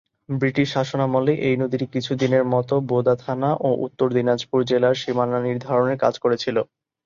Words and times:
British 0.33 0.67
শাসনামলে 0.75 1.33
এই 1.47 1.55
নদীটি 1.61 1.85
কিছুদিনের 1.95 2.43
মতো 2.53 2.75
বোদা 2.89 3.15
থানা 3.23 3.49
ও 3.59 3.79
উত্তর 3.85 4.07
দিনাজপুর 4.17 4.59
জেলার 4.69 4.95
সীমানা 5.01 5.37
নির্ধারণের 5.47 5.97
কাজ 6.03 6.13
করেছিলো। 6.23 6.61